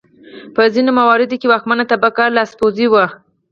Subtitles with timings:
[0.55, 3.05] په ځینو مواردو کې واکمنه طبقه لاسپوڅي وو.